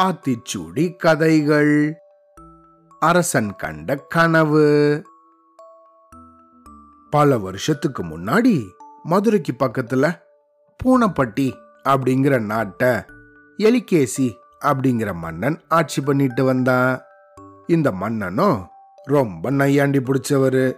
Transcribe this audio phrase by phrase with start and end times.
[0.00, 1.96] ஆத்திச்சூடி கதைகள்.
[3.00, 5.02] அரசன் கண்ட கனவு.
[7.10, 8.70] பல வருஷத்துக்கு முன்னாடி
[9.02, 10.20] மதுரைக்கு பக்கத்துல
[10.84, 11.54] பூனப்பட்டி
[11.88, 12.88] அப்படிங்கிற நாட்டை
[13.58, 17.00] எலிகேசி அப்படிங்கிற மன்னன் ஆட்சி பண்ணிட்டு வந்தான்.
[17.66, 18.66] இந்த மன்னனும்
[19.04, 20.76] ரொம்ப நையாண்டி பிடிச்சவரு.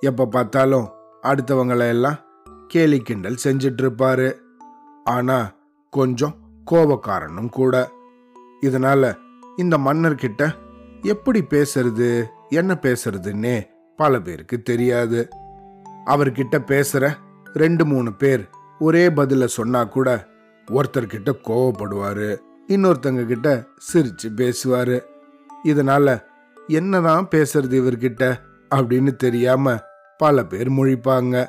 [0.00, 0.92] எப்ப பார்த்தாலும்
[1.22, 2.18] அடுத்தவங்களை எல்லாம்
[2.66, 4.34] கேலி கிண்டல் செஞ்சிட்டு இருப்பாரு.
[5.04, 5.52] ஆனா
[5.92, 6.34] கொஞ்சம்
[6.70, 7.90] கோபக்காரனும் கூட.
[8.60, 9.16] இதனால
[9.56, 10.52] இந்த மன்னர்கிட்ட
[11.02, 12.26] எப்படி பேசுறது?
[12.48, 13.64] என்ன பேசுறதுன்னே
[13.96, 15.28] பல பேருக்கு தெரியாது.
[16.06, 17.14] அவர்கிட்ட பேசுற
[17.52, 20.26] ரெண்டு மூணு பேர் ஒரே பதில சொன்னா கூட
[20.66, 22.38] ஒருத்தர்கிட்ட கோவப்படுவாரு.
[22.68, 25.00] இன்னொருத்தங்க கிட்ட சிரிச்சு பேசுவாரு.
[25.64, 26.22] இதனால
[26.66, 28.36] என்னதான் பேசுறது இவர்கிட்ட?
[28.74, 29.78] அப்படின்னு தெரியாம
[30.18, 31.46] பல பேர் முழிப்பாங்க.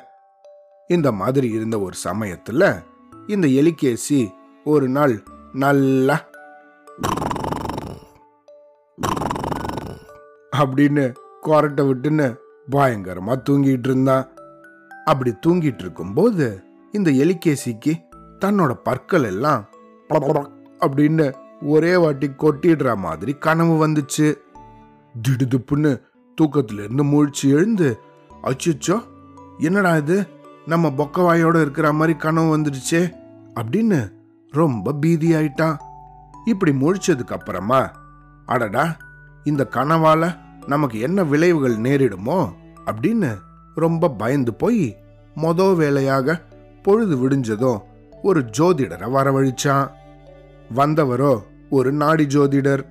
[0.88, 2.82] இந்த மாதிரி இருந்த ஒரு சமயத்துல
[3.26, 4.30] இந்த எலிகேசி
[4.64, 5.22] ஒரு நாள்
[5.52, 6.16] நல்லா
[10.56, 11.04] அப்படின்னு
[11.42, 12.26] கொரட்டை விட்டுன்னு
[12.70, 14.28] பயங்கரமா தூங்கிட்டு இருந்தான்.
[15.04, 17.92] அப்படி தூங்கிட்டு இருக்கும்போது இந்த எலிகேசிக்கு
[18.44, 19.68] தன்னோட பற்கள் எல்லாம்
[20.80, 21.26] அப்படின்னு
[21.62, 24.28] ஒரே வாட்டி கொட்டிடுற மாதிரி கனவு வந்துச்சு.
[25.14, 25.92] திடுதுப்புன்னு
[26.38, 27.98] தூக்கத்துல இருந்து முழிச்சு எழுந்து
[28.42, 28.96] அச்சுச்சோ
[29.58, 30.16] என்னடா இது?
[30.66, 33.12] நம்ம பொக்கவாயோட இருக்கிற மாதிரி கனவு வந்துடுச்சே
[33.54, 34.12] அப்படின்னு
[34.50, 35.76] ரொம்ப பீதி ஆயிட்டான்
[36.44, 37.92] இப்படி முழிச்சதுக்கு அப்புறமா
[38.46, 38.96] அடடா
[39.44, 42.48] இந்த கனவால நமக்கு என்ன விளைவுகள் நேரிடுமோ
[42.86, 43.34] அப்படின்னு
[43.74, 44.96] ரொம்ப பயந்து போய்
[45.36, 46.42] மொத வேலையாக
[46.82, 47.80] பொழுது விடிஞ்சதும்
[48.22, 49.90] ஒரு ஜோதிடரை வரவழிச்சான்.
[50.76, 51.40] வந்தவரோ
[51.70, 52.84] ஒரு நாடி ஜோதிடர்.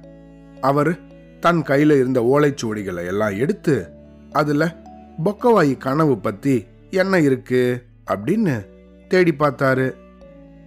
[0.62, 1.00] அவர்
[1.40, 3.90] தன் கையில இருந்த ஓலைச்சுவடிகளை எல்லாம் எடுத்து
[4.32, 4.76] அதுல
[5.24, 7.84] பொக்கவாயி கனவு பத்தி என்ன இருக்கு?
[8.12, 8.66] அப்படின்னு
[9.08, 9.94] தேடி பார்த்தாரு.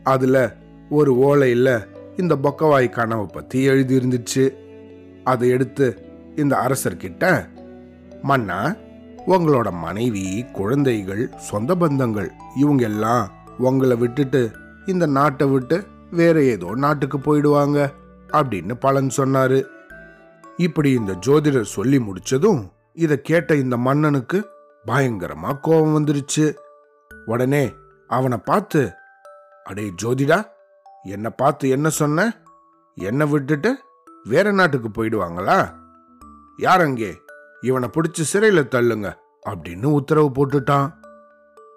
[0.04, 0.56] அதுல
[0.90, 4.50] ஒரு ஓலையில் இந்த பொக்கவாய் கனவை பத்தி எழுதி இருந்துச்சு
[5.24, 6.04] அதை எடுத்து
[6.36, 7.48] இந்த அரசர்கிட்ட
[8.22, 8.74] மன்னா
[9.26, 14.50] உங்களோட மனைவி குழந்தைகள் சொந்த பந்தங்கள் இவங்க எல்லாம் உங்களை விட்டுட்டு
[14.86, 17.92] இந்த நாட்டை விட்டு வேற ஏதோ நாட்டுக்கு போயிடுவாங்க
[18.28, 19.64] அப்படின்னு பலன் சொன்னாரு.
[20.56, 24.46] இப்படி இந்த ஜோதிடர் சொல்லி முடிச்சதும் இதை கேட்ட இந்த மன்னனுக்கு
[24.86, 26.56] பயங்கரமா கோபம் வந்துருச்சு.
[27.26, 27.74] உடனே
[28.10, 28.92] அவனை பார்த்து
[29.64, 30.38] அடே ஜோதிடா
[31.02, 32.26] என்னை பார்த்து என்ன சொன்ன?
[32.94, 33.70] என்னை விட்டுட்டு
[34.24, 35.58] வேற நாட்டுக்கு போயிடுவாங்களா?
[36.58, 37.10] யாரங்கே
[37.60, 39.08] இவனை பிடிச்சு சிறையில தள்ளுங்க
[39.46, 40.88] அப்படின்னு உத்தரவு போட்டுட்டான்.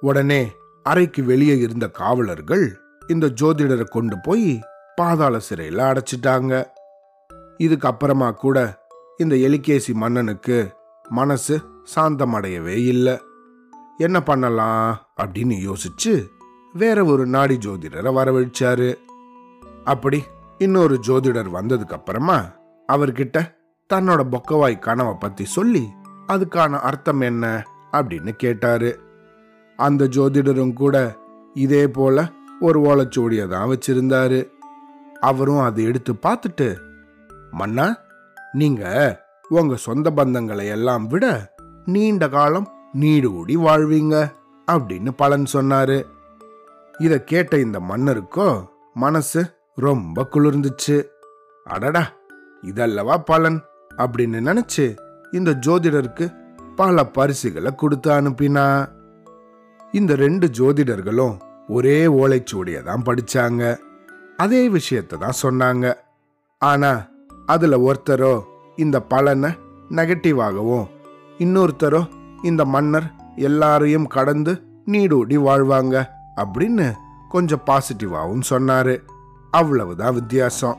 [0.01, 0.51] உடனே
[0.83, 2.65] அறைக்கு வெளியே இருந்த காவலர்கள்
[3.07, 4.61] இந்த ஜோதிடரை கொண்டு போய்
[4.95, 6.53] பாதாள சிறையில அடைச்சிட்டாங்க.
[7.57, 8.57] இதுக்கப்புறமா கூட
[9.17, 10.57] இந்த எலிகேசி மன்னனுக்கு
[11.09, 11.55] மனசு
[11.95, 13.19] சாந்தமடையவே இல்லை.
[13.97, 15.09] என்ன பண்ணலாம்?
[15.21, 16.25] அப்படின்னு யோசிச்சு
[16.73, 18.95] வேற ஒரு நாடி ஜோதிடரை வரவழிச்சாரு.
[19.83, 20.23] அப்படி
[20.57, 22.51] இன்னொரு ஜோதிடர் வந்ததுக்கு அப்புறமா
[22.93, 23.55] அவர்கிட்ட
[23.93, 25.89] தன்னோட பொக்கவாய் கனவை பத்தி சொல்லி
[26.27, 28.99] அதுக்கான அர்த்தம் என்ன அப்படின்னு கேட்டாரு.
[29.77, 31.17] அந்த ஜோதிடரும் கூட
[31.53, 32.29] இதே போல
[32.59, 34.49] ஒரு ஓலைச்சோடியை தான் வச்சிருந்தாரு.
[35.19, 36.77] அவரும் அதை எடுத்து பார்த்துட்டு
[37.51, 37.97] மன்னா
[38.51, 38.83] நீங்க
[39.49, 44.31] உங்க சொந்த பந்தங்களை எல்லாம் விட நீண்ட காலம் நீடுகூடி வாழ்வீங்க
[44.71, 46.03] அப்படின்னு பலன் சொன்னாரு.
[46.99, 48.63] இதை கேட்ட இந்த மன்னருக்கோ
[48.93, 51.03] மனசு ரொம்ப குளிர்ந்துச்சு.
[51.63, 52.11] அடடா
[52.63, 53.61] இதல்லவா பலன்
[53.97, 54.95] அப்படின்னு நினைச்சு
[55.31, 56.35] இந்த ஜோதிடருக்கு
[56.75, 58.89] பல பரிசுகளை கொடுத்து அனுப்பினா.
[59.91, 63.79] இந்த ரெண்டு ஜோதிடர்களும் ஒரே ஓலைச்சுவடிய தான் படிச்சாங்க.
[64.37, 65.93] அதே விஷயத்தை தான் சொன்னாங்க.
[66.57, 67.07] ஆனா
[67.45, 68.43] அதுல ஒருத்தரோ
[68.75, 69.49] இந்த பலனை
[69.89, 70.89] நெகட்டிவாகவும்
[71.39, 72.01] இன்னொருத்தரோ
[72.43, 74.53] இந்த மன்னர் எல்லாரையும் கடந்து
[74.85, 75.95] நீடூடி வாழ்வாங்க
[76.35, 76.93] அப்படின்னு
[77.29, 78.95] கொஞ்சம் பாசிட்டிவாகவும் சொன்னாரு.
[79.51, 80.77] அவ்வளவுதான் வித்தியாசம்.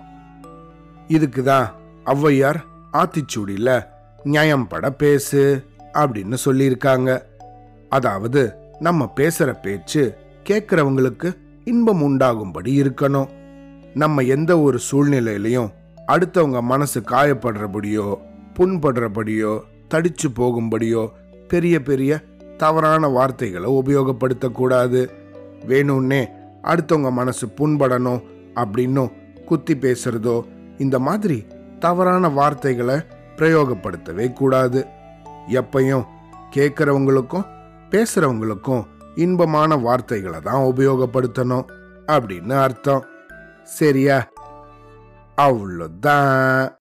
[1.09, 1.67] இதுக்கு தான்
[2.05, 2.61] ஔவையார்
[2.93, 3.87] ஆத்திச்சூடியில்
[4.25, 7.23] நியாயம் பட பேசு அப்படின்னு சொல்லியிருக்காங்க.
[7.89, 13.29] அதாவது நம்ம பேசுற பேச்சு கேட்குறவங்களுக்கு இன்பம் உண்டாகும்படி இருக்கணும்.
[13.95, 15.73] நம்ம எந்த ஒரு சூழ்நிலையிலையும்
[16.09, 18.07] அடுத்தவங்க மனசு காயப்படுறபடியோ
[18.55, 19.61] புண்படுறபடியோ
[19.91, 21.09] தடிச்சு போகும்படியோ
[21.49, 22.21] பெரிய பெரிய
[22.57, 25.09] தவறான வார்த்தைகளை உபயோகப்படுத்தக்கூடாது.
[25.69, 26.27] வேணும்னே
[26.63, 28.23] அடுத்தவங்க மனசு புண்படணும்
[28.55, 29.13] அப்படின்னும்
[29.47, 30.43] குத்தி பேசுறதோ
[30.79, 31.47] இந்த மாதிரி
[31.79, 32.97] தவறான வார்த்தைகளை
[33.37, 34.87] பிரயோகப்படுத்தவே கூடாது.
[35.49, 36.05] எப்பையும்
[36.55, 37.47] கேட்குறவங்களுக்கும்
[37.91, 38.85] பேசுறவங்களுக்கும்
[39.15, 41.65] இன்பமான வார்த்தைகளை தான் உபயோகப்படுத்தணும்
[42.07, 43.05] அப்படின்னு அர்த்தம்.
[43.65, 44.29] சரியா?
[45.37, 46.80] அவ்வளோதான்.